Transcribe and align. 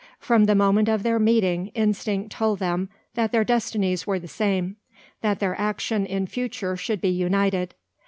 From 0.17 0.45
the 0.45 0.55
moment 0.55 0.89
of 0.89 1.03
their 1.03 1.19
meeting, 1.19 1.67
instinct 1.75 2.31
told 2.31 2.57
them 2.57 2.89
that 3.13 3.31
their 3.31 3.43
destinies 3.43 4.07
were 4.07 4.17
the 4.17 4.27
same, 4.27 4.77
that 5.21 5.39
their 5.39 5.55
action 5.61 6.07
in 6.07 6.25
future 6.25 6.75
should 6.75 7.01
be 7.01 7.09
united. 7.09 7.75